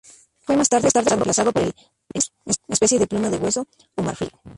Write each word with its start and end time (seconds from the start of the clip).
Fue 0.45 0.57
más 0.57 0.67
tarde 0.67 0.89
reemplazado 0.99 1.51
por 1.51 1.61
el 1.61 1.73
"stylus", 2.19 2.33
especie 2.69 2.97
de 2.97 3.05
pluma 3.05 3.29
de 3.29 3.37
hueso 3.37 3.67
o 3.95 4.01
marfil. 4.01 4.31